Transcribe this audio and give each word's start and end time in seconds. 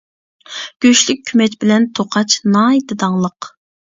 گۆشلۈك 0.85 1.19
كۆمەچ 1.31 1.57
بىلەن 1.65 1.85
توقاچ 1.99 2.37
ناھايىتى 2.55 2.97
داڭلىق. 3.05 3.51